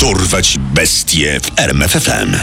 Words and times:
Dorwać 0.00 0.58
bestie 0.58 1.40
w 1.40 1.58
RMFFM. 1.60 2.36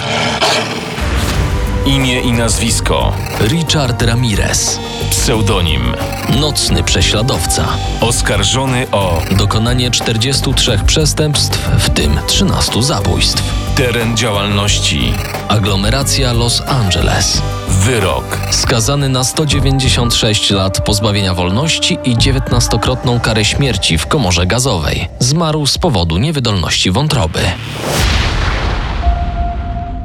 Imię 1.85 2.21
i 2.21 2.31
nazwisko. 2.31 3.13
Richard 3.41 4.01
Ramirez. 4.01 4.79
Pseudonim. 5.09 5.93
Nocny 6.39 6.83
prześladowca. 6.83 7.67
Oskarżony 8.01 8.87
o 8.91 9.21
Dokonanie 9.31 9.91
43 9.91 10.79
przestępstw, 10.85 11.69
w 11.79 11.89
tym 11.89 12.19
13 12.27 12.83
zabójstw. 12.83 13.43
teren 13.77 14.17
działalności. 14.17 15.13
Aglomeracja 15.49 16.33
Los 16.33 16.61
Angeles. 16.67 17.41
Wyrok. 17.69 18.37
Skazany 18.51 19.09
na 19.09 19.23
196 19.23 20.49
lat 20.49 20.85
pozbawienia 20.85 21.33
wolności 21.33 21.97
i 22.03 22.15
19-krotną 22.15 23.21
karę 23.21 23.45
śmierci 23.45 23.97
w 23.97 24.07
komorze 24.07 24.45
gazowej. 24.45 25.07
Zmarł 25.19 25.67
z 25.67 25.77
powodu 25.77 26.17
niewydolności 26.17 26.91
wątroby. 26.91 27.39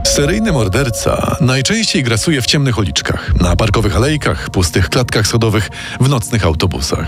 Seryjny 0.06 0.52
morderca 0.52 1.36
najczęściej 1.40 2.02
grasuje 2.02 2.42
w 2.42 2.46
ciemnych 2.46 2.78
uliczkach, 2.78 3.34
na 3.40 3.56
parkowych 3.56 3.96
alejkach, 3.96 4.50
pustych 4.50 4.88
klatkach 4.88 5.26
schodowych, 5.26 5.70
w 6.00 6.08
nocnych 6.08 6.44
autobusach. 6.44 7.06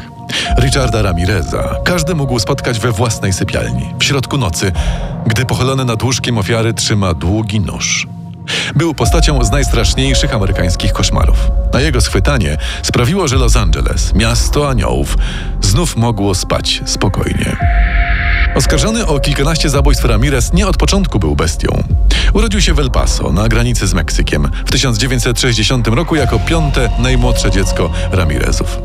Richarda 0.59 1.03
Ramireza 1.03 1.75
każdy 1.85 2.15
mógł 2.15 2.39
spotkać 2.39 2.79
we 2.79 2.93
własnej 2.93 3.33
sypialni, 3.33 3.95
w 3.99 4.05
środku 4.05 4.39
nocy, 4.39 4.73
gdy 5.27 5.45
pochylony 5.45 5.85
nad 5.85 6.03
łóżkiem 6.03 6.39
ofiary 6.39 6.75
trzyma 6.75 7.15
długi 7.15 7.61
nóż. 7.61 8.07
Był 8.75 8.95
postacią 8.95 9.45
z 9.45 9.51
najstraszniejszych 9.51 10.35
amerykańskich 10.35 10.93
koszmarów. 10.93 11.51
A 11.73 11.81
jego 11.81 12.01
schwytanie 12.01 12.57
sprawiło, 12.83 13.29
że 13.29 13.37
Los 13.37 13.57
Angeles, 13.57 14.15
miasto 14.15 14.69
aniołów, 14.69 15.17
znów 15.61 15.97
mogło 15.97 16.35
spać 16.35 16.83
spokojnie. 16.85 17.57
Oskarżony 18.55 19.07
o 19.07 19.21
kilkanaście 19.21 19.71
zabójstw 19.71 20.05
Ramirez 20.05 20.53
nie 20.53 20.67
od 20.67 20.77
początku 20.77 21.19
był 21.19 21.37
bestią. 21.37 21.83
Urodził 22.33 22.61
się 22.61 22.75
w 22.75 22.79
El 22.79 22.91
Paso, 22.91 23.33
na 23.33 23.49
granicy 23.49 23.87
z 23.87 23.95
Meksykiem, 23.95 24.51
w 24.67 24.71
1960 24.71 25.89
roku 25.89 26.17
jako 26.17 26.39
piąte 26.39 26.91
najmłodsze 26.99 27.51
dziecko 27.51 27.91
Ramirezów. 28.13 28.79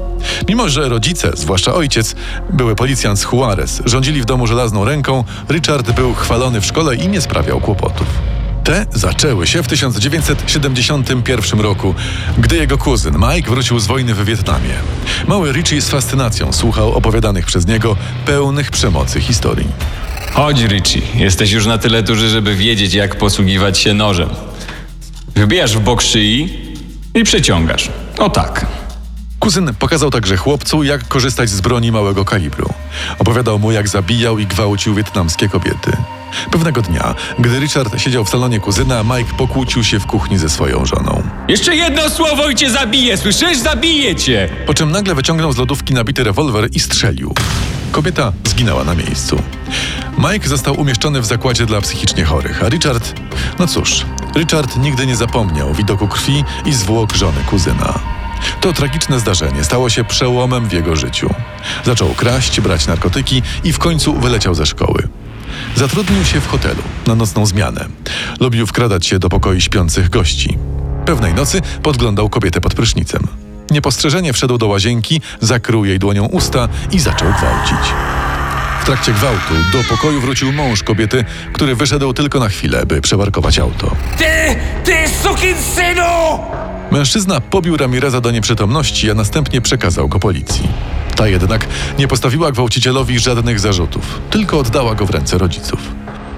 Mimo, 0.48 0.70
że 0.70 0.90
rodzice, 0.90 1.32
zwłaszcza 1.36 1.74
ojciec, 1.74 2.16
były 2.50 2.76
policjant 2.76 3.20
z 3.20 3.24
Juarez, 3.24 3.82
rządzili 3.86 4.22
w 4.22 4.26
domu 4.26 4.48
żelazną 4.48 4.86
ręką, 4.86 5.24
Richard 5.50 5.92
był 5.92 6.14
chwalony 6.14 6.62
w 6.62 6.66
szkole 6.66 6.96
i 6.96 7.08
nie 7.08 7.22
sprawiał 7.22 7.60
kłopotów. 7.60 8.08
Te 8.68 8.86
zaczęły 8.94 9.48
się 9.48 9.64
w 9.64 9.68
1971 9.68 11.60
roku, 11.60 11.96
gdy 12.38 12.58
jego 12.58 12.78
kuzyn 12.78 13.16
Mike 13.16 13.50
wrócił 13.50 13.80
z 13.80 13.88
wojny 13.88 14.14
w 14.14 14.26
Wietnamie. 14.26 14.74
Mały 15.28 15.52
Richie 15.52 15.82
z 15.82 15.90
fascynacją 15.90 16.54
słuchał 16.54 16.94
opowiadanych 16.94 17.46
przez 17.46 17.68
niego 17.68 17.96
pełnych 18.26 18.72
przemocy 18.72 19.22
historii. 19.22 19.68
Chodź, 20.34 20.62
Richie. 20.62 21.02
Jesteś 21.16 21.52
już 21.52 21.66
na 21.66 21.78
tyle 21.78 22.04
duży, 22.04 22.30
żeby 22.30 22.56
wiedzieć, 22.56 22.94
jak 22.94 23.16
posługiwać 23.16 23.80
się 23.80 23.94
nożem. 23.94 24.30
Wbijasz 25.36 25.78
w 25.78 25.80
bok 25.80 26.02
szyi 26.02 26.60
i 27.14 27.24
przeciągasz. 27.24 27.90
O 28.18 28.30
tak. 28.30 28.66
Kuzyn 29.40 29.74
pokazał 29.80 30.12
także 30.12 30.38
chłopcu, 30.38 30.84
jak 30.84 31.08
korzystać 31.08 31.50
z 31.50 31.62
broni 31.62 31.92
małego 31.92 32.26
kalibru. 32.26 32.70
Opowiadał 33.20 33.60
mu, 33.60 33.72
jak 33.72 33.88
zabijał 33.88 34.40
i 34.40 34.48
gwałcił 34.48 34.96
wietnamskie 34.96 35.50
kobiety. 35.50 35.98
Pewnego 36.52 36.82
dnia, 36.82 37.16
gdy 37.40 37.60
Richard 37.60 38.00
siedział 38.00 38.26
w 38.26 38.30
salonie 38.30 38.60
kuzyna, 38.60 39.04
Mike 39.04 39.34
pokłócił 39.38 39.84
się 39.84 40.00
w 40.00 40.06
kuchni 40.06 40.38
ze 40.38 40.50
swoją 40.50 40.86
żoną. 40.86 41.24
Jeszcze 41.48 41.76
jedno 41.76 42.10
słowo 42.10 42.50
i 42.50 42.56
cię 42.56 42.70
zabiję, 42.70 43.18
słyszysz? 43.18 43.58
Zabiję 43.58 44.16
cię! 44.16 44.50
Po 44.66 44.74
czym 44.74 44.92
nagle 44.92 45.16
wyciągnął 45.16 45.52
z 45.52 45.58
lodówki 45.58 45.94
nabity 45.94 46.24
rewolwer 46.24 46.70
i 46.74 46.80
strzelił. 46.80 47.34
Kobieta 47.92 48.34
zginęła 48.44 48.84
na 48.84 48.96
miejscu. 48.96 49.42
Mike 50.18 50.50
został 50.50 50.80
umieszczony 50.80 51.22
w 51.22 51.26
zakładzie 51.26 51.66
dla 51.66 51.82
psychicznie 51.82 52.26
chorych, 52.26 52.64
a 52.64 52.70
Richard. 52.70 53.14
No 53.60 53.68
cóż, 53.68 54.06
Richard 54.36 54.78
nigdy 54.78 55.08
nie 55.08 55.16
zapomniał 55.16 55.74
widoku 55.74 56.08
krwi 56.08 56.44
i 56.66 56.74
zwłok 56.74 57.14
żony 57.14 57.42
kuzyna. 57.50 58.00
To 58.62 58.74
tragiczne 58.74 59.20
zdarzenie 59.20 59.64
stało 59.64 59.90
się 59.90 60.04
przełomem 60.04 60.70
w 60.70 60.74
jego 60.74 60.96
życiu. 60.96 61.30
Zaczął 61.86 62.10
kraść, 62.10 62.62
brać 62.62 62.88
narkotyki 62.88 63.42
i 63.64 63.74
w 63.74 63.80
końcu 63.80 64.14
wyleciał 64.14 64.56
ze 64.56 64.66
szkoły. 64.66 65.08
Zatrudnił 65.78 66.26
się 66.26 66.42
w 66.42 66.48
hotelu 66.48 66.82
na 67.08 67.16
nocną 67.16 67.46
zmianę. 67.46 67.86
Lubił 68.40 68.68
wkradać 68.68 69.06
się 69.06 69.20
do 69.20 69.30
pokoi 69.30 69.62
śpiących 69.62 70.10
gości. 70.10 70.58
Pewnej 71.06 71.34
nocy 71.34 71.62
podglądał 71.84 72.30
kobietę 72.30 72.62
pod 72.62 72.74
prysznicem. 72.74 73.28
Niepostrzeżenie 73.72 74.34
wszedł 74.34 74.58
do 74.58 74.68
łazienki, 74.68 75.22
zakrył 75.42 75.86
jej 75.86 76.00
dłonią 76.00 76.26
usta 76.26 76.70
i 76.92 77.00
zaczął 77.00 77.28
gwałcić. 77.28 77.94
W 78.82 78.86
trakcie 78.86 79.14
gwałtu 79.14 79.54
do 79.72 79.84
pokoju 79.90 80.22
wrócił 80.22 80.54
mąż 80.54 80.84
kobiety, 80.84 81.26
który 81.54 81.76
wyszedł 81.76 82.14
tylko 82.14 82.40
na 82.40 82.50
chwilę, 82.50 82.86
by 82.86 83.02
przeparkować 83.02 83.60
auto. 83.60 83.96
Ty! 84.18 84.56
Ty 84.84 84.94
synu! 85.76 86.57
Mężczyzna 86.92 87.42
pobił 87.42 87.78
Ramireza 87.78 88.22
do 88.22 88.32
nieprzytomności, 88.32 89.12
a 89.12 89.14
następnie 89.14 89.62
przekazał 89.62 90.08
go 90.08 90.20
policji. 90.20 90.68
Ta 91.16 91.28
jednak 91.28 91.68
nie 92.00 92.08
postawiła 92.08 92.52
gwałcicielowi 92.52 93.20
żadnych 93.20 93.60
zarzutów, 93.60 94.22
tylko 94.30 94.60
oddała 94.60 94.96
go 94.96 95.06
w 95.06 95.10
ręce 95.10 95.38
rodziców. 95.38 95.80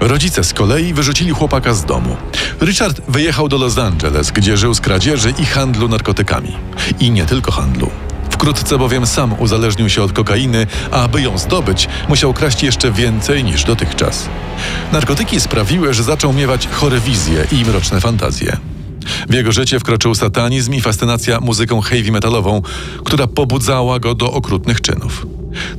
Rodzice 0.00 0.44
z 0.44 0.54
kolei 0.54 0.94
wyrzucili 0.94 1.30
chłopaka 1.30 1.74
z 1.74 1.84
domu. 1.84 2.16
Richard 2.60 3.00
wyjechał 3.08 3.48
do 3.48 3.58
Los 3.58 3.78
Angeles, 3.78 4.30
gdzie 4.30 4.56
żył 4.56 4.74
z 4.74 4.80
kradzieży 4.80 5.34
i 5.38 5.44
handlu 5.44 5.88
narkotykami. 5.88 6.56
I 7.00 7.10
nie 7.10 7.26
tylko 7.26 7.52
handlu. 7.52 7.90
Wkrótce 8.30 8.78
bowiem 8.78 9.06
sam 9.06 9.34
uzależnił 9.38 9.88
się 9.88 10.02
od 10.02 10.12
kokainy, 10.12 10.66
a 10.90 11.02
aby 11.02 11.22
ją 11.22 11.38
zdobyć, 11.38 11.88
musiał 12.08 12.34
kraść 12.34 12.62
jeszcze 12.62 12.92
więcej 12.92 13.44
niż 13.44 13.64
dotychczas. 13.64 14.28
Narkotyki 14.92 15.40
sprawiły, 15.40 15.94
że 15.94 16.02
zaczął 16.02 16.32
miewać 16.32 16.68
chore 16.68 17.00
wizje 17.00 17.46
i 17.52 17.64
mroczne 17.64 18.00
fantazje. 18.00 18.69
W 19.28 19.34
jego 19.34 19.52
życie 19.52 19.80
wkroczył 19.80 20.14
satanizm 20.14 20.74
i 20.74 20.80
fascynacja 20.80 21.40
muzyką 21.40 21.80
heavy 21.80 22.12
metalową, 22.12 22.62
która 23.04 23.26
pobudzała 23.26 23.98
go 23.98 24.14
do 24.14 24.32
okrutnych 24.32 24.80
czynów. 24.80 25.26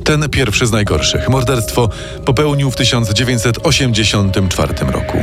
Ten 0.04 0.28
pierwszy 0.28 0.66
z 0.66 0.72
najgorszych, 0.72 1.28
morderstwo, 1.28 1.88
popełnił 2.24 2.70
w 2.70 2.76
1984 2.76 4.74
roku. 4.92 5.18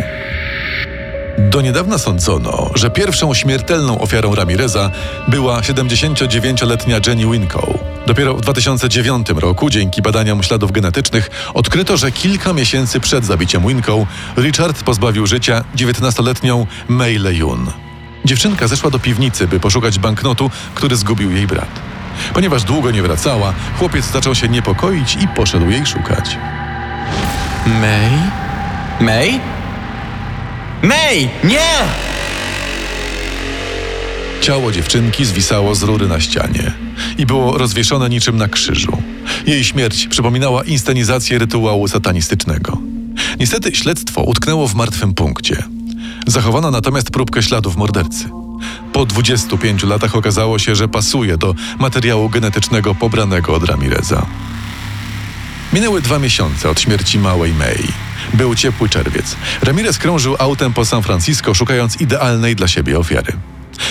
Do 1.40 1.62
niedawna 1.62 1.98
sądzono, 1.98 2.70
że 2.76 2.90
pierwszą 2.90 3.34
śmiertelną 3.34 4.02
ofiarą 4.02 4.36
Ramireza 4.36 4.92
była 5.28 5.62
79-letnia 5.62 7.00
Jenny 7.08 7.32
Winkow. 7.32 7.70
Dopiero 8.08 8.36
w 8.36 8.42
2009 8.42 9.28
roku, 9.30 9.70
dzięki 9.70 10.02
badaniom 10.02 10.44
śladów 10.44 10.72
genetycznych, 10.72 11.30
odkryto, 11.54 11.98
że 11.98 12.12
kilka 12.12 12.54
miesięcy 12.54 13.00
przed 13.00 13.26
zabiciem 13.26 13.68
Winkow 13.68 14.08
Richard 14.38 14.84
pozbawił 14.84 15.28
życia 15.28 15.64
19-letnią 15.76 16.66
May 16.88 17.18
Leyun. 17.18 17.89
Dziewczynka 18.26 18.68
zeszła 18.68 18.90
do 18.90 19.00
piwnicy, 19.00 19.48
by 19.48 19.60
poszukać 19.60 20.00
banknotu, 20.00 20.52
który 20.76 20.96
zgubił 20.96 21.32
jej 21.32 21.48
brat. 21.48 21.80
Ponieważ 22.34 22.64
długo 22.64 22.92
nie 22.92 23.02
wracała, 23.02 23.54
chłopiec 23.80 24.12
zaczął 24.12 24.36
się 24.36 24.50
niepokoić 24.50 25.18
i 25.22 25.28
poszedł 25.28 25.70
jej 25.70 25.86
szukać. 25.86 26.38
May? 27.66 28.12
May? 29.00 29.40
May! 30.84 31.30
Nie! 31.44 31.70
Ciało 34.42 34.72
dziewczynki 34.72 35.26
zwisało 35.26 35.76
z 35.76 35.84
rury 35.84 36.08
na 36.08 36.20
ścianie 36.20 36.72
i 37.18 37.26
było 37.26 37.58
rozwieszone 37.58 38.10
niczym 38.10 38.38
na 38.38 38.48
krzyżu. 38.48 38.98
Jej 39.46 39.64
śmierć 39.64 40.08
przypominała 40.08 40.64
inscenizację 40.64 41.40
rytuału 41.40 41.88
satanistycznego. 41.88 42.78
Niestety 43.40 43.76
śledztwo 43.76 44.22
utknęło 44.24 44.68
w 44.68 44.76
martwym 44.76 45.14
punkcie. 45.14 45.64
Zachowano 46.28 46.72
natomiast 46.72 47.12
próbkę 47.12 47.44
śladów 47.44 47.76
mordercy. 47.76 48.30
Po 48.94 49.06
25 49.06 49.84
latach 49.84 50.16
okazało 50.16 50.60
się, 50.60 50.76
że 50.76 50.88
pasuje 50.88 51.38
do 51.38 51.56
materiału 51.80 52.30
genetycznego 52.30 52.96
pobranego 52.96 53.56
od 53.56 53.64
Ramireza. 53.64 54.26
Minęły 55.74 56.02
dwa 56.02 56.20
miesiące 56.20 56.70
od 56.70 56.82
śmierci 56.82 57.20
małej 57.20 57.54
May. 57.54 57.84
Był 58.34 58.56
ciepły 58.56 58.90
czerwiec. 58.90 59.36
Ramirez 59.62 59.98
krążył 59.98 60.36
autem 60.40 60.74
po 60.74 60.86
San 60.86 61.04
Francisco, 61.04 61.54
szukając 61.54 62.02
idealnej 62.02 62.56
dla 62.56 62.68
siebie 62.68 63.00
ofiary. 63.00 63.34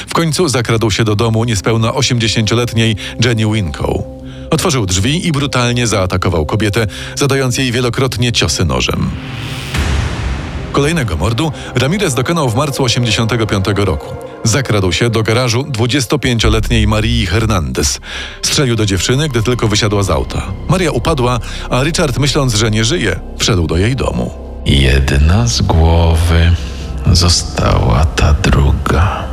W 0.06 0.12
końcu 0.12 0.48
zakradł 0.48 0.90
się 0.90 1.04
do 1.04 1.16
domu 1.16 1.44
niespełna 1.44 1.90
80-letniej 1.90 2.96
Jenny 3.24 3.54
Winkow. 3.54 4.02
Otworzył 4.50 4.86
drzwi 4.86 5.26
i 5.26 5.32
brutalnie 5.32 5.86
zaatakował 5.86 6.46
kobietę, 6.46 6.86
zadając 7.14 7.58
jej 7.58 7.72
wielokrotnie 7.72 8.32
ciosy 8.32 8.64
nożem. 8.64 9.10
Kolejnego 10.78 11.16
mordu 11.16 11.52
Ramirez 11.74 12.14
dokonał 12.14 12.48
w 12.48 12.54
marcu 12.54 12.84
85 12.84 13.64
roku. 13.76 14.14
Zakradł 14.44 14.92
się 14.92 15.10
do 15.10 15.22
garażu 15.22 15.62
25-letniej 15.62 16.86
Marii 16.86 17.26
Hernandez. 17.26 18.00
Strzelił 18.42 18.76
do 18.76 18.86
dziewczyny, 18.86 19.28
gdy 19.28 19.42
tylko 19.42 19.68
wysiadła 19.68 20.02
z 20.02 20.10
auta. 20.10 20.42
Maria 20.68 20.90
upadła, 20.90 21.40
a 21.70 21.82
Richard, 21.82 22.18
myśląc, 22.18 22.54
że 22.54 22.70
nie 22.70 22.84
żyje, 22.84 23.20
wszedł 23.38 23.66
do 23.66 23.76
jej 23.76 23.96
domu. 23.96 24.30
Jedna 24.66 25.46
z 25.46 25.62
głowy 25.62 26.52
została 27.12 28.04
ta 28.04 28.32
druga. 28.32 29.24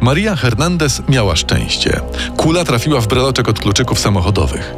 Maria 0.00 0.36
Hernandez 0.36 1.02
miała 1.08 1.36
szczęście. 1.36 2.00
Kula 2.36 2.64
trafiła 2.64 3.00
w 3.00 3.06
breloczek 3.06 3.48
od 3.48 3.58
kluczyków 3.58 3.98
samochodowych. 3.98 4.74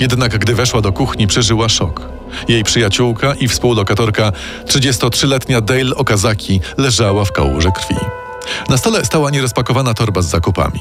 Jednak 0.00 0.38
gdy 0.38 0.54
weszła 0.54 0.80
do 0.80 0.92
kuchni, 0.92 1.26
przeżyła 1.26 1.68
szok. 1.68 2.15
Jej 2.48 2.64
przyjaciółka 2.64 3.34
i 3.34 3.48
współlokatorka, 3.48 4.32
33-letnia 4.66 5.60
Dale 5.60 5.94
Okazaki, 5.94 6.60
leżała 6.76 7.24
w 7.24 7.32
kałuży 7.32 7.72
krwi. 7.72 7.96
Na 8.68 8.76
stole 8.76 9.04
stała 9.04 9.30
nierozpakowana 9.30 9.94
torba 9.94 10.22
z 10.22 10.26
zakupami. 10.26 10.80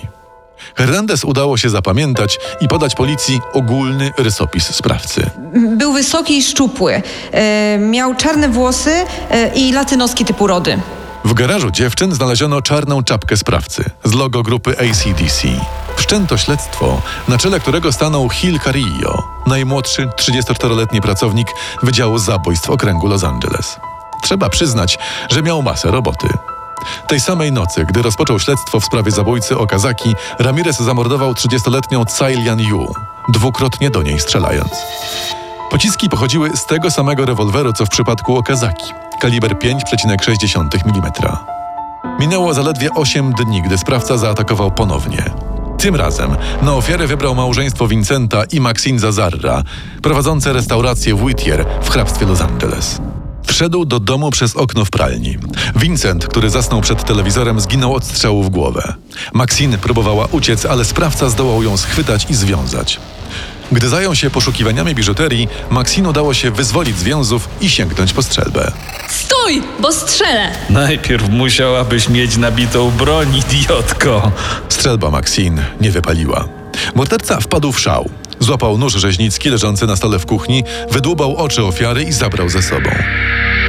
Hernandez 0.75 1.23
udało 1.23 1.57
się 1.57 1.69
zapamiętać 1.69 2.39
i 2.61 2.67
podać 2.67 2.95
policji 2.95 3.39
ogólny 3.53 4.11
rysopis 4.17 4.75
sprawcy. 4.75 5.29
Był 5.77 5.93
wysoki 5.93 6.37
i 6.37 6.43
szczupły. 6.43 7.01
E, 7.31 7.77
miał 7.77 8.15
czarne 8.15 8.49
włosy 8.49 8.91
e, 9.29 9.55
i 9.55 9.71
latynoski 9.71 10.25
typu 10.25 10.47
rody. 10.47 10.79
W 11.25 11.33
garażu 11.33 11.71
dziewczyn 11.71 12.13
znaleziono 12.13 12.61
czarną 12.61 13.03
czapkę 13.03 13.37
sprawcy 13.37 13.83
z 14.03 14.13
logo 14.13 14.43
grupy 14.43 14.71
ACDC. 14.79 15.47
Wszczęto 15.95 16.37
śledztwo, 16.37 17.01
na 17.27 17.37
czele 17.37 17.59
którego 17.59 17.91
stanął 17.91 18.29
Hill 18.29 18.59
Carillo, 18.59 19.23
najmłodszy 19.47 20.07
34-letni 20.07 21.01
pracownik 21.01 21.47
Wydziału 21.83 22.17
Zabójstw 22.17 22.69
Okręgu 22.69 23.07
Los 23.07 23.23
Angeles. 23.23 23.79
Trzeba 24.23 24.49
przyznać, 24.49 24.97
że 25.29 25.43
miał 25.43 25.61
masę 25.61 25.91
roboty. 25.91 26.27
Tej 27.07 27.19
samej 27.19 27.51
nocy, 27.51 27.85
gdy 27.85 28.01
rozpoczął 28.01 28.39
śledztwo 28.39 28.79
w 28.79 28.85
sprawie 28.85 29.11
zabójcy 29.11 29.57
Okazaki, 29.57 30.15
Ramirez 30.39 30.79
zamordował 30.79 31.33
30-letnią 31.33 32.17
Cailian 32.17 32.59
Yu, 32.59 32.93
dwukrotnie 33.29 33.89
do 33.89 34.03
niej 34.03 34.19
strzelając. 34.19 34.71
Pociski 35.75 36.09
pochodziły 36.09 36.57
z 36.57 36.65
tego 36.65 36.91
samego 36.91 37.25
rewolweru, 37.25 37.73
co 37.73 37.85
w 37.85 37.89
przypadku 37.89 38.37
Okazaki, 38.37 38.93
kaliber 39.19 39.55
5,6 39.55 40.79
mm. 40.85 41.11
Minęło 42.19 42.53
zaledwie 42.53 42.89
8 42.93 43.33
dni, 43.33 43.61
gdy 43.61 43.77
sprawca 43.77 44.17
zaatakował 44.17 44.71
ponownie. 44.71 45.23
Tym 45.77 45.95
razem 45.95 46.35
na 46.61 46.73
ofiarę 46.73 47.07
wybrał 47.07 47.35
małżeństwo 47.35 47.87
Vincenta 47.87 48.43
i 48.51 48.59
Maxine 48.59 48.99
Zazarra, 48.99 49.63
prowadzące 50.01 50.53
restaurację 50.53 51.15
w 51.15 51.23
Whittier 51.23 51.65
w 51.81 51.89
hrabstwie 51.89 52.25
Los 52.25 52.41
Angeles. 52.41 53.01
Wszedł 53.47 53.85
do 53.85 53.99
domu 53.99 54.31
przez 54.31 54.55
okno 54.55 54.85
w 54.85 54.89
pralni. 54.89 55.37
Vincent, 55.75 56.27
który 56.27 56.49
zasnął 56.49 56.81
przed 56.81 57.03
telewizorem, 57.03 57.59
zginął 57.59 57.93
od 57.93 58.05
strzału 58.05 58.43
w 58.43 58.49
głowę. 58.49 58.93
Maxine 59.33 59.77
próbowała 59.77 60.25
uciec, 60.31 60.65
ale 60.65 60.85
sprawca 60.85 61.29
zdołał 61.29 61.63
ją 61.63 61.77
schwytać 61.77 62.27
i 62.29 62.33
związać. 62.33 62.99
Gdy 63.71 63.89
zajął 63.89 64.15
się 64.15 64.29
poszukiwaniami 64.29 64.95
biżuterii, 64.95 65.47
Maxine 65.69 66.09
udało 66.09 66.33
się 66.33 66.51
wyzwolić 66.51 66.97
z 66.97 67.03
więzów 67.03 67.49
i 67.61 67.69
sięgnąć 67.69 68.13
po 68.13 68.23
strzelbę. 68.23 68.71
Stój, 69.09 69.61
bo 69.79 69.91
strzelę! 69.91 70.51
Najpierw 70.69 71.29
musiałabyś 71.29 72.09
mieć 72.09 72.37
nabitą 72.37 72.91
broń, 72.91 73.41
idiotko. 73.51 74.31
Strzelba 74.69 75.11
Maxine 75.11 75.65
nie 75.81 75.91
wypaliła. 75.91 76.47
Morderca 76.95 77.39
wpadł 77.39 77.71
w 77.71 77.79
szał. 77.79 78.09
Złapał 78.39 78.77
nóż 78.77 78.93
rzeźnicki 78.93 79.49
leżący 79.49 79.87
na 79.87 79.95
stole 79.95 80.19
w 80.19 80.25
kuchni, 80.25 80.63
wydłubał 80.91 81.35
oczy 81.35 81.63
ofiary 81.63 82.03
i 82.03 82.11
zabrał 82.11 82.49
ze 82.49 82.61
sobą. 82.61 82.89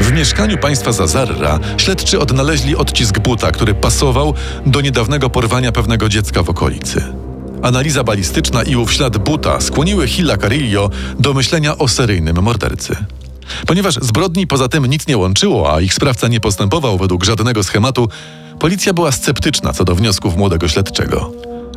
W 0.01 0.13
mieszkaniu 0.13 0.59
państwa 0.59 0.93
Zazarra 0.93 1.59
śledczy 1.77 2.21
odnaleźli 2.21 2.77
odcisk 2.77 3.19
buta, 3.19 3.51
który 3.51 3.75
pasował 3.75 4.35
do 4.67 4.81
niedawnego 4.81 5.31
porwania 5.31 5.73
pewnego 5.73 6.09
dziecka 6.09 6.43
w 6.43 6.51
okolicy. 6.51 7.26
Analiza 7.63 8.05
balistyczna 8.05 8.63
i 8.63 8.77
ów 8.77 8.93
ślad 8.93 9.19
buta 9.19 9.61
skłoniły 9.61 10.09
Hilla 10.09 10.37
Carillo 10.37 10.91
do 11.19 11.35
myślenia 11.35 11.79
o 11.79 11.89
seryjnym 11.89 12.43
mordercy. 12.43 12.97
Ponieważ 13.67 13.95
zbrodni 13.95 14.47
poza 14.47 14.69
tym 14.69 14.87
nic 14.87 15.07
nie 15.07 15.17
łączyło, 15.17 15.75
a 15.75 15.81
ich 15.81 15.95
sprawca 15.95 16.29
nie 16.29 16.41
postępował 16.41 16.99
według 16.99 17.25
żadnego 17.25 17.65
schematu, 17.65 18.09
policja 18.59 18.93
była 18.93 19.13
sceptyczna 19.13 19.73
co 19.73 19.85
do 19.85 19.95
wniosków 19.95 20.37
młodego 20.37 20.69
śledczego. 20.69 21.33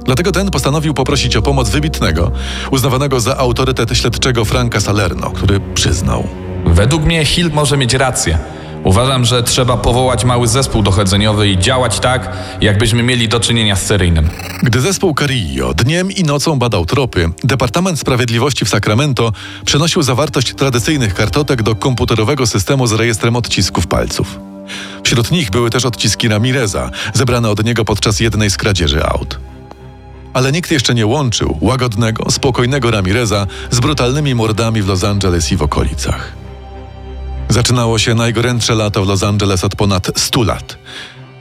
Dlatego 0.05 0.31
ten 0.31 0.51
postanowił 0.51 0.93
poprosić 0.93 1.35
o 1.35 1.41
pomoc 1.41 1.69
wybitnego, 1.69 2.31
uznawanego 2.71 3.19
za 3.19 3.37
autorytet 3.37 3.97
śledczego 3.97 4.45
Franka 4.45 4.79
Salerno, 4.79 5.31
który 5.31 5.59
przyznał. 5.73 6.27
Według 6.65 7.03
mnie 7.03 7.25
Hill 7.25 7.51
może 7.53 7.77
mieć 7.77 7.93
rację. 7.93 8.37
Uważam, 8.83 9.25
że 9.25 9.43
trzeba 9.43 9.77
powołać 9.77 10.25
mały 10.25 10.47
zespół 10.47 10.81
dochodzeniowy 10.81 11.49
i 11.49 11.57
działać 11.57 11.99
tak, 11.99 12.31
jakbyśmy 12.61 13.03
mieli 13.03 13.29
do 13.29 13.39
czynienia 13.39 13.75
z 13.75 13.85
seryjnym. 13.85 14.29
Gdy 14.63 14.81
zespół 14.81 15.15
Carillo 15.15 15.73
dniem 15.73 16.11
i 16.11 16.23
nocą 16.23 16.59
badał 16.59 16.85
tropy, 16.85 17.29
Departament 17.43 17.99
Sprawiedliwości 17.99 18.65
w 18.65 18.69
Sacramento 18.69 19.31
przenosił 19.65 20.03
zawartość 20.03 20.53
tradycyjnych 20.53 21.13
kartotek 21.13 21.63
do 21.63 21.75
komputerowego 21.75 22.47
systemu 22.47 22.87
z 22.87 22.91
rejestrem 22.91 23.35
odcisków 23.35 23.87
palców. 23.87 24.39
Wśród 25.03 25.31
nich 25.31 25.51
były 25.51 25.69
też 25.69 25.85
odciski 25.85 26.27
Ramireza, 26.27 26.91
zebrane 27.13 27.49
od 27.49 27.65
niego 27.65 27.85
podczas 27.85 28.19
jednej 28.19 28.49
z 28.49 28.57
kradzieży 28.57 29.05
aut. 29.05 29.39
Ale 30.33 30.51
nikt 30.51 30.71
jeszcze 30.71 30.95
nie 30.95 31.05
łączył 31.05 31.57
łagodnego, 31.61 32.31
spokojnego 32.31 32.91
Ramireza 32.91 33.47
z 33.71 33.79
brutalnymi 33.79 34.35
mordami 34.35 34.81
w 34.81 34.87
Los 34.87 35.03
Angeles 35.03 35.51
i 35.51 35.57
w 35.57 35.61
okolicach. 35.61 36.38
Zaczynało 37.49 37.99
się 37.99 38.15
najgorętsze 38.15 38.75
lato 38.75 39.05
w 39.05 39.07
Los 39.07 39.23
Angeles 39.23 39.63
od 39.63 39.75
ponad 39.75 40.11
100 40.15 40.43
lat. 40.43 40.77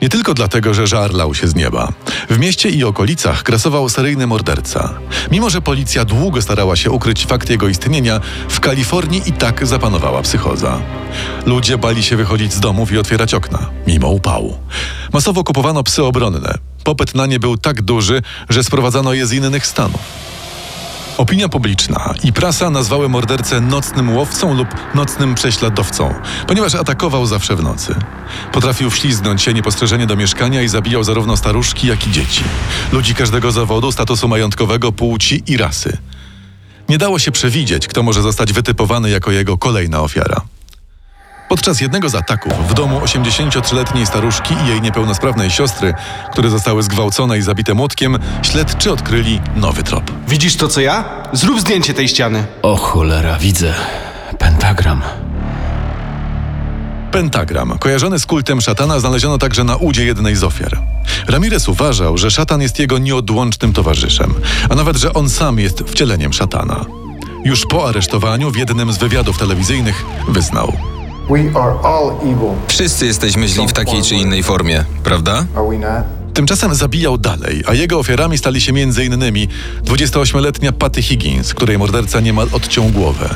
Nie 0.03 0.09
tylko 0.09 0.35
dlatego, 0.35 0.75
że 0.75 0.87
żar 0.87 1.15
lał 1.15 1.35
się 1.35 1.49
z 1.49 1.55
nieba. 1.55 1.93
W 2.31 2.39
mieście 2.39 2.71
i 2.71 2.85
okolicach 2.85 3.43
grasował 3.43 3.89
seryjny 3.89 4.27
morderca. 4.27 4.95
Mimo, 5.31 5.51
że 5.51 5.63
policja 5.63 6.05
długo 6.05 6.43
starała 6.43 6.77
się 6.77 6.91
ukryć 6.91 7.27
fakt 7.27 7.51
jego 7.51 7.69
istnienia, 7.69 8.21
w 8.49 8.61
Kalifornii 8.61 9.23
i 9.27 9.33
tak 9.33 9.67
zapanowała 9.67 10.23
psychoza. 10.23 10.81
Ludzie 11.47 11.79
bali 11.79 12.03
się 12.03 12.17
wychodzić 12.17 12.53
z 12.53 12.61
domów 12.61 12.93
i 12.93 12.99
otwierać 12.99 13.35
okna, 13.35 13.71
mimo 13.87 14.09
upału. 14.09 14.59
Masowo 15.13 15.45
kupowano 15.45 15.83
psy 15.83 16.05
obronne. 16.05 16.55
Popyt 16.85 17.15
na 17.15 17.27
nie 17.27 17.41
był 17.41 17.57
tak 17.57 17.83
duży, 17.83 18.23
że 18.49 18.65
sprowadzano 18.65 19.13
je 19.13 19.27
z 19.27 19.33
innych 19.33 19.67
stanów. 19.67 20.28
Opinia 21.19 21.49
publiczna 21.49 22.15
i 22.25 22.33
prasa 22.33 22.71
nazwały 22.71 23.09
mordercę 23.09 23.61
nocnym 23.61 24.17
łowcą 24.17 24.55
lub 24.55 24.69
nocnym 24.95 25.35
prześladowcą, 25.35 26.15
ponieważ 26.47 26.75
atakował 26.75 27.27
zawsze 27.27 27.57
w 27.57 27.63
nocy. 27.63 27.95
Potrafił 28.53 28.91
wśliznąć 28.91 29.43
się 29.43 29.55
niepostrzeżenie 29.55 30.07
do 30.07 30.17
mieszkania 30.17 30.63
i 30.63 30.69
zabijał 30.69 31.05
zarówno 31.05 31.37
staruszki, 31.37 31.87
jak 31.87 32.07
i 32.07 32.11
dzieci. 32.11 32.45
Ludzi 32.93 33.15
każdego 33.15 33.53
zawodu, 33.53 33.93
statusu 33.93 34.29
majątkowego, 34.29 34.93
płci 34.93 35.43
i 35.47 35.57
rasy. 35.57 35.99
Nie 36.89 36.99
dało 36.99 37.19
się 37.19 37.33
przewidzieć, 37.33 37.89
kto 37.89 38.03
może 38.03 38.23
zostać 38.23 38.53
wytypowany 38.53 39.11
jako 39.11 39.31
jego 39.31 39.59
kolejna 39.59 40.01
ofiara. 40.01 40.41
Podczas 41.49 41.81
jednego 41.81 42.09
z 42.09 42.15
ataków 42.15 42.53
w 42.69 42.75
domu 42.75 43.01
83-letniej 43.01 44.07
staruszki 44.07 44.55
i 44.65 44.69
jej 44.69 44.83
niepełnosprawnej 44.83 45.51
siostry, 45.51 45.95
które 46.33 46.51
zostały 46.51 46.83
zgwałcone 46.83 47.39
i 47.39 47.43
zabite 47.43 47.75
młotkiem, 47.75 48.19
śledczy 48.43 48.93
odkryli 48.93 49.41
nowy 49.57 49.83
trop. 49.83 50.13
Widzisz 50.29 50.57
to 50.57 50.69
co 50.69 50.81
ja? 50.81 51.05
Zrób 51.33 51.61
zdjęcie 51.61 51.95
tej 51.95 52.09
ściany. 52.09 52.47
O 52.63 52.77
cholera, 52.77 53.39
widzę. 53.39 53.75
Pentagram. 54.39 55.03
Pentagram, 57.13 57.79
kojarzony 57.79 58.19
z 58.19 58.27
kultem 58.27 58.61
szatana, 58.61 59.01
znaleziono 59.01 59.39
także 59.39 59.65
na 59.65 59.77
udzie 59.77 60.05
jednej 60.05 60.37
z 60.37 60.45
ofiar. 60.45 60.79
Ramirez 61.29 61.69
uważał, 61.69 62.19
że 62.19 62.31
szatan 62.31 62.63
jest 62.63 62.79
jego 62.79 62.99
nieodłącznym 62.99 63.73
towarzyszem, 63.73 64.35
a 64.71 64.75
nawet, 64.75 64.97
że 64.97 65.13
on 65.13 65.31
sam 65.31 65.59
jest 65.59 65.81
wcieleniem 65.81 66.33
szatana. 66.33 66.85
Już 67.45 67.67
po 67.67 67.89
aresztowaniu 67.89 68.51
w 68.51 68.57
jednym 68.57 68.93
z 68.93 68.99
wywiadów 68.99 69.39
telewizyjnych 69.39 70.05
wyznał. 70.29 70.98
Wszyscy 72.69 73.07
jesteśmy 73.07 73.49
źli 73.49 73.69
w 73.69 73.73
takiej 73.73 74.03
czy 74.03 74.15
innej 74.15 74.43
formie, 74.43 74.85
prawda? 75.05 75.47
Tymczasem 76.35 76.75
zabijał 76.75 77.19
dalej, 77.19 77.63
a 77.67 77.75
jego 77.75 77.99
ofiarami 77.99 78.39
stali 78.39 78.61
się 78.61 78.73
m.in. 78.73 79.49
28-letnia 79.85 80.73
Patty 80.73 81.03
Higgins, 81.03 81.55
której 81.55 81.79
morderca 81.79 82.21
niemal 82.21 82.49
odciął 82.53 82.85
głowę. 82.85 83.35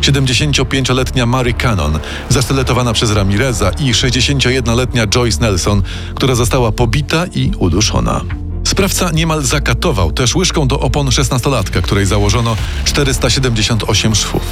75-letnia 0.00 1.26
Mary 1.26 1.54
Cannon, 1.54 1.98
zasztyletowana 2.28 2.92
przez 2.92 3.10
Ramireza 3.10 3.70
i 3.70 3.92
61-letnia 3.92 5.06
Joyce 5.06 5.40
Nelson, 5.40 5.82
która 6.14 6.34
została 6.34 6.72
pobita 6.72 7.26
i 7.34 7.52
uduszona. 7.58 8.20
Sprawca 8.64 9.10
niemal 9.10 9.42
zakatował 9.42 10.12
też 10.12 10.34
łyżką 10.34 10.68
do 10.68 10.80
opon 10.80 11.06
16-latka, 11.06 11.82
której 11.82 12.06
założono 12.06 12.56
478 12.84 14.14
szwów. 14.14 14.42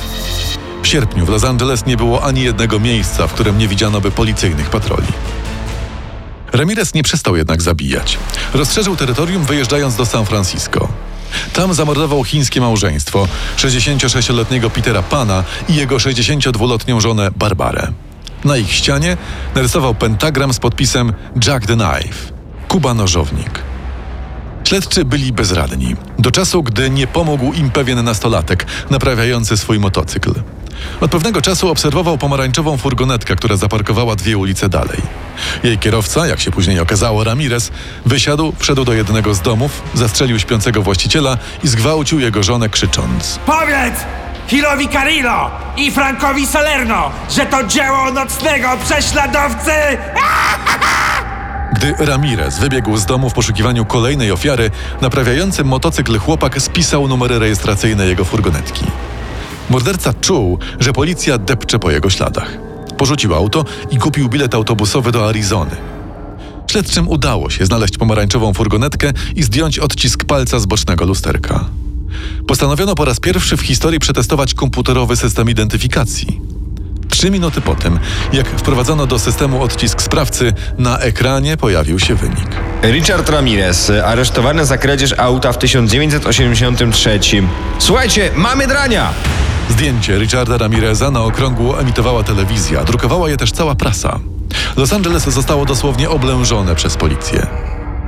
W 0.82 0.86
sierpniu 0.86 1.26
w 1.26 1.28
Los 1.28 1.44
Angeles 1.44 1.86
nie 1.86 1.96
było 1.96 2.24
ani 2.24 2.42
jednego 2.42 2.80
miejsca, 2.80 3.26
w 3.26 3.32
którym 3.32 3.58
nie 3.58 3.68
widziano 3.68 4.00
by 4.00 4.10
policyjnych 4.10 4.70
patroli. 4.70 5.06
Ramirez 6.52 6.94
nie 6.94 7.02
przestał 7.02 7.36
jednak 7.36 7.62
zabijać. 7.62 8.18
Rozszerzył 8.54 8.96
terytorium 8.96 9.44
wyjeżdżając 9.44 9.96
do 9.96 10.06
San 10.06 10.26
Francisco. 10.26 10.88
Tam 11.52 11.74
zamordował 11.74 12.24
chińskie 12.24 12.60
małżeństwo 12.60 13.28
66-letniego 13.56 14.70
Petera 14.70 15.02
Pana 15.02 15.44
i 15.68 15.74
jego 15.74 15.96
62-letnią 15.96 17.00
żonę 17.00 17.30
Barbarę. 17.36 17.92
Na 18.44 18.56
ich 18.56 18.72
ścianie 18.72 19.16
narysował 19.54 19.94
pentagram 19.94 20.54
z 20.54 20.58
podpisem 20.58 21.12
Jack 21.46 21.66
the 21.66 21.76
Knife 21.76 22.32
Kuba 22.68 22.94
Nożownik. 22.94 23.62
Śledczy 24.64 25.04
byli 25.04 25.32
bezradni, 25.32 25.96
do 26.18 26.30
czasu, 26.30 26.62
gdy 26.62 26.90
nie 26.90 27.06
pomógł 27.06 27.52
im 27.52 27.70
pewien 27.70 28.04
nastolatek 28.04 28.66
naprawiający 28.90 29.56
swój 29.56 29.78
motocykl. 29.78 30.32
Od 31.00 31.10
pewnego 31.10 31.42
czasu 31.42 31.70
obserwował 31.70 32.18
pomarańczową 32.18 32.76
furgonetkę, 32.76 33.36
która 33.36 33.56
zaparkowała 33.56 34.16
dwie 34.16 34.38
ulice 34.38 34.68
dalej. 34.68 35.00
Jej 35.62 35.78
kierowca, 35.78 36.26
jak 36.26 36.40
się 36.40 36.50
później 36.50 36.80
okazało, 36.80 37.24
Ramirez, 37.24 37.70
wysiadł, 38.06 38.52
wszedł 38.58 38.84
do 38.84 38.92
jednego 38.92 39.34
z 39.34 39.40
domów, 39.40 39.82
zastrzelił 39.94 40.38
śpiącego 40.38 40.82
właściciela 40.82 41.38
i 41.64 41.68
zgwałcił 41.68 42.20
jego 42.20 42.42
żonę 42.42 42.68
krzycząc. 42.68 43.38
Powiedz! 43.46 43.94
Hillowi 44.46 44.88
Carillo 44.88 45.50
i 45.76 45.90
Frankowi 45.90 46.46
Salerno, 46.46 47.10
że 47.30 47.46
to 47.46 47.64
dzieło 47.64 48.10
nocnego 48.12 48.68
prześladowcy! 48.84 49.72
Gdy 51.72 51.94
Ramirez 51.98 52.58
wybiegł 52.58 52.96
z 52.96 53.06
domu 53.06 53.30
w 53.30 53.32
poszukiwaniu 53.32 53.84
kolejnej 53.84 54.32
ofiary, 54.32 54.70
naprawiający 55.00 55.64
motocykl 55.64 56.18
chłopak 56.18 56.62
spisał 56.62 57.08
numery 57.08 57.38
rejestracyjne 57.38 58.06
jego 58.06 58.24
furgonetki. 58.24 58.84
Morderca 59.70 60.12
czuł, 60.12 60.58
że 60.80 60.92
policja 60.92 61.38
depcze 61.38 61.78
po 61.78 61.90
jego 61.90 62.10
śladach. 62.10 62.58
Porzucił 62.96 63.34
auto 63.34 63.64
i 63.90 63.98
kupił 63.98 64.28
bilet 64.28 64.54
autobusowy 64.54 65.12
do 65.12 65.28
Arizony. 65.28 65.76
Śledczym 66.70 67.08
udało 67.08 67.50
się 67.50 67.66
znaleźć 67.66 67.98
pomarańczową 67.98 68.54
furgonetkę 68.54 69.12
i 69.36 69.42
zdjąć 69.42 69.78
odcisk 69.78 70.24
palca 70.24 70.58
z 70.58 70.66
bocznego 70.66 71.04
lusterka. 71.04 71.64
Postanowiono 72.46 72.94
po 72.94 73.04
raz 73.04 73.20
pierwszy 73.20 73.56
w 73.56 73.60
historii 73.60 73.98
przetestować 73.98 74.54
komputerowy 74.54 75.16
system 75.16 75.50
identyfikacji. 75.50 76.40
Trzy 77.20 77.30
minuty 77.30 77.60
po 77.60 77.74
tym, 77.74 77.98
jak 78.32 78.48
wprowadzono 78.48 79.06
do 79.06 79.18
systemu 79.18 79.62
odcisk 79.62 80.02
sprawcy, 80.02 80.52
na 80.78 80.98
ekranie 80.98 81.56
pojawił 81.56 81.98
się 81.98 82.14
wynik. 82.14 82.48
Richard 82.82 83.28
Ramirez, 83.30 83.92
aresztowany 84.04 84.66
za 84.66 84.78
kradzież 84.78 85.14
auta 85.18 85.52
w 85.52 85.58
1983. 85.58 87.20
Słuchajcie, 87.78 88.30
mamy 88.36 88.66
drania! 88.66 89.12
Zdjęcie 89.70 90.18
Richarda 90.18 90.58
Ramireza 90.58 91.10
na 91.10 91.22
okrągło 91.22 91.80
emitowała 91.80 92.22
telewizja, 92.22 92.84
drukowała 92.84 93.30
je 93.30 93.36
też 93.36 93.52
cała 93.52 93.74
prasa. 93.74 94.20
Los 94.76 94.92
Angeles 94.92 95.22
zostało 95.22 95.64
dosłownie 95.64 96.10
oblężone 96.10 96.74
przez 96.74 96.96
policję. 96.96 97.46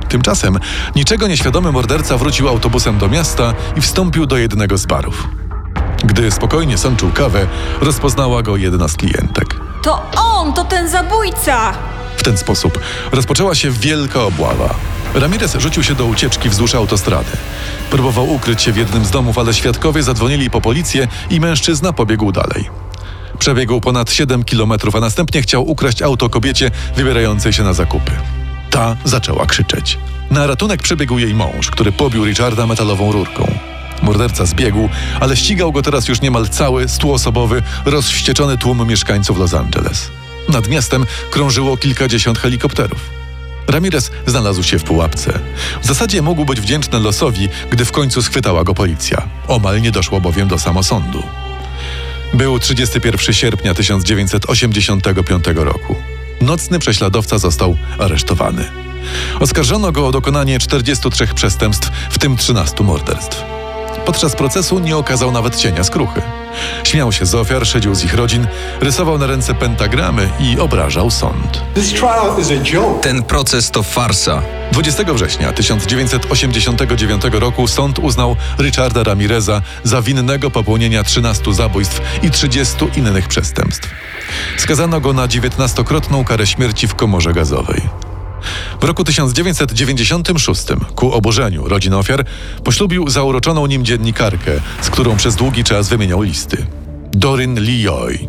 Tymczasem 0.09 0.59
niczego 0.95 1.27
nieświadomy 1.27 1.71
morderca 1.71 2.17
wrócił 2.17 2.49
autobusem 2.49 2.97
do 2.97 3.07
miasta 3.07 3.53
i 3.75 3.81
wstąpił 3.81 4.25
do 4.25 4.37
jednego 4.37 4.77
z 4.77 4.85
barów. 4.85 5.27
Gdy 6.03 6.31
spokojnie 6.31 6.77
sączył 6.77 7.11
kawę, 7.11 7.47
rozpoznała 7.81 8.43
go 8.43 8.57
jedna 8.57 8.87
z 8.87 8.95
klientek. 8.95 9.55
To 9.83 10.01
on, 10.17 10.53
to 10.53 10.63
ten 10.63 10.89
zabójca! 10.89 11.73
W 12.17 12.23
ten 12.23 12.37
sposób 12.37 12.79
rozpoczęła 13.11 13.55
się 13.55 13.71
wielka 13.71 14.23
obława. 14.23 14.75
Ramirez 15.15 15.55
rzucił 15.55 15.83
się 15.83 15.95
do 15.95 16.05
ucieczki 16.05 16.49
wzdłuż 16.49 16.75
autostrady. 16.75 17.31
Próbował 17.91 18.33
ukryć 18.33 18.61
się 18.61 18.71
w 18.71 18.77
jednym 18.77 19.05
z 19.05 19.11
domów, 19.11 19.37
ale 19.37 19.53
świadkowie 19.53 20.03
zadzwonili 20.03 20.49
po 20.49 20.61
policję 20.61 21.07
i 21.29 21.39
mężczyzna 21.39 21.93
pobiegł 21.93 22.31
dalej. 22.31 22.69
Przebiegł 23.39 23.81
ponad 23.81 24.11
7 24.11 24.43
kilometrów, 24.43 24.95
a 24.95 24.99
następnie 24.99 25.41
chciał 25.41 25.69
ukraść 25.69 26.01
auto 26.01 26.29
kobiecie 26.29 26.71
wybierającej 26.95 27.53
się 27.53 27.63
na 27.63 27.73
zakupy. 27.73 28.11
Ta 28.69 28.95
zaczęła 29.03 29.45
krzyczeć. 29.45 29.99
Na 30.31 30.47
ratunek 30.47 30.81
przybiegł 30.81 31.17
jej 31.17 31.33
mąż, 31.33 31.71
który 31.71 31.91
pobił 31.91 32.25
Richarda 32.25 32.67
metalową 32.67 33.11
rurką. 33.11 33.72
Morderca 34.03 34.45
zbiegł, 34.45 34.89
ale 35.19 35.37
ścigał 35.37 35.71
go 35.71 35.81
teraz 35.81 36.07
już 36.07 36.21
niemal 36.21 36.49
cały, 36.49 36.87
stuosobowy, 36.87 37.63
rozwścieczony 37.85 38.57
tłum 38.57 38.87
mieszkańców 38.87 39.37
Los 39.37 39.53
Angeles. 39.53 40.11
Nad 40.49 40.67
miastem 40.67 41.05
krążyło 41.31 41.77
kilkadziesiąt 41.77 42.39
helikopterów. 42.39 43.09
Ramirez 43.67 44.11
znalazł 44.27 44.63
się 44.63 44.79
w 44.79 44.83
pułapce. 44.83 45.39
W 45.81 45.85
zasadzie 45.85 46.21
mógł 46.21 46.45
być 46.45 46.61
wdzięczny 46.61 46.99
losowi, 46.99 47.49
gdy 47.69 47.85
w 47.85 47.91
końcu 47.91 48.21
schwytała 48.21 48.63
go 48.63 48.73
policja. 48.73 49.27
Omal 49.47 49.81
nie 49.81 49.91
doszło 49.91 50.21
bowiem 50.21 50.47
do 50.47 50.59
samosądu. 50.59 51.23
Był 52.33 52.59
31 52.59 53.33
sierpnia 53.33 53.73
1985 53.73 55.43
roku. 55.55 55.95
Nocny 56.41 56.79
prześladowca 56.79 57.37
został 57.37 57.77
aresztowany. 57.99 58.71
Oskarżono 59.39 59.91
go 59.91 60.07
o 60.07 60.11
dokonanie 60.11 60.59
43 60.59 61.27
przestępstw, 61.35 61.91
w 62.09 62.19
tym 62.19 62.37
13 62.37 62.83
morderstw. 62.83 63.62
Podczas 64.05 64.35
procesu 64.35 64.79
nie 64.79 64.97
okazał 64.97 65.31
nawet 65.31 65.55
cienia 65.55 65.83
skruchy. 65.83 66.21
Śmiał 66.83 67.11
się 67.11 67.25
z 67.25 67.35
ofiar, 67.35 67.67
szydził 67.67 67.95
z 67.95 68.03
ich 68.03 68.13
rodzin, 68.13 68.47
rysował 68.81 69.17
na 69.17 69.27
ręce 69.27 69.53
pentagramy 69.53 70.29
i 70.39 70.59
obrażał 70.59 71.11
sąd. 71.11 71.61
Ten 73.01 73.23
proces 73.23 73.71
to 73.71 73.83
farsa. 73.83 74.41
20 74.71 75.03
września 75.13 75.53
1989 75.53 77.23
roku 77.31 77.67
sąd 77.67 77.99
uznał 77.99 78.35
Richarda 78.59 79.03
Ramireza 79.03 79.61
za 79.83 80.01
winnego 80.01 80.51
popełnienia 80.51 81.03
13 81.03 81.53
zabójstw 81.53 82.01
i 82.23 82.31
30 82.31 82.75
innych 82.95 83.27
przestępstw. 83.27 83.89
Skazano 84.57 85.01
go 85.01 85.13
na 85.13 85.27
19-krotną 85.27 86.23
karę 86.23 86.47
śmierci 86.47 86.87
w 86.87 86.95
komorze 86.95 87.33
gazowej. 87.33 88.12
W 88.81 88.83
roku 88.83 89.03
1996, 89.03 90.63
ku 90.95 91.11
oburzeniu 91.11 91.67
rodzin 91.67 91.93
ofiar, 91.93 92.25
poślubił 92.63 93.09
zauroczoną 93.09 93.65
nim 93.65 93.85
dziennikarkę, 93.85 94.51
z 94.81 94.89
którą 94.89 95.17
przez 95.17 95.35
długi 95.35 95.63
czas 95.63 95.89
wymieniał 95.89 96.21
listy. 96.21 96.65
Dorin 97.11 97.59
Leoy. 97.59 98.27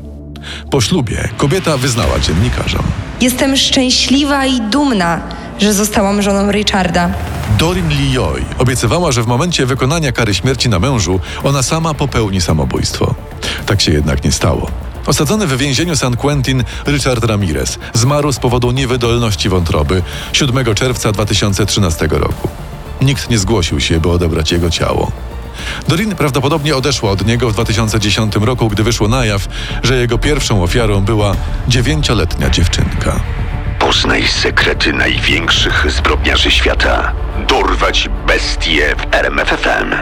Po 0.71 0.81
ślubie 0.81 1.29
kobieta 1.37 1.77
wyznała 1.77 2.19
dziennikarzom. 2.21 2.83
Jestem 3.21 3.57
szczęśliwa 3.57 4.47
i 4.47 4.61
dumna, 4.61 5.21
że 5.59 5.75
zostałam 5.75 6.23
żoną 6.23 6.53
Richarda. 6.53 7.11
Dorin 7.59 7.89
Leoy 7.89 8.45
obiecywała, 8.59 9.13
że 9.13 9.23
w 9.23 9.27
momencie 9.27 9.67
wykonania 9.67 10.13
kary 10.13 10.35
śmierci 10.35 10.69
na 10.69 10.79
mężu 10.79 11.21
ona 11.43 11.63
sama 11.63 11.95
popełni 11.95 12.41
samobójstwo. 12.41 13.15
Tak 13.67 13.81
się 13.81 13.93
jednak 13.93 14.25
nie 14.25 14.33
stało. 14.33 14.84
Osadzony 15.07 15.47
w 15.47 15.57
więzieniu 15.57 15.97
San 15.97 16.17
Quentin 16.17 16.65
Richard 16.87 17.25
Ramirez 17.25 17.79
zmarł 17.95 18.33
z 18.33 18.39
powodu 18.39 18.71
niewydolności 18.71 19.49
wątroby 19.49 20.03
7 20.33 20.75
czerwca 20.75 21.13
2013 21.13 22.09
roku. 22.11 22.49
Nikt 23.01 23.31
nie 23.31 23.39
zgłosił 23.39 23.81
się, 23.81 24.01
by 24.01 24.11
odebrać 24.11 24.53
jego 24.53 24.71
ciało. 24.71 25.13
Dorin 25.89 26.15
prawdopodobnie 26.15 26.77
odeszła 26.77 27.11
od 27.11 27.27
niego 27.27 27.51
w 27.51 27.53
2010 27.53 28.37
roku, 28.37 28.69
gdy 28.69 28.83
wyszło 28.83 29.09
na 29.09 29.25
jaw, 29.25 29.49
że 29.83 29.97
jego 29.97 30.19
pierwszą 30.19 30.63
ofiarą 30.63 31.01
była 31.01 31.37
dziewięcioletnia 31.69 32.51
dziewczynka. 32.51 33.21
Poznaj 33.79 34.29
sekrety 34.29 34.93
największych 34.93 35.87
zbrodniarzy 35.91 36.51
świata. 36.51 37.13
Dorwać 37.49 38.09
bestie 38.27 38.97
w 38.97 39.15
RMFFM. 39.15 39.95